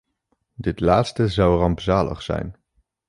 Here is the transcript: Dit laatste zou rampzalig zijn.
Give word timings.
Dit 0.55 0.79
laatste 0.79 1.27
zou 1.27 1.59
rampzalig 1.59 2.21
zijn. 2.21 2.55